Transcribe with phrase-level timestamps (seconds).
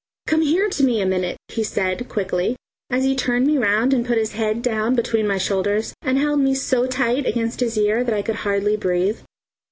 [0.25, 2.55] "Come here to me a minute!" he said quickly,
[2.89, 6.39] and he turned me round and put his head down between my shoulders and held
[6.39, 9.19] me so tight against his ear that I could hardly breathe.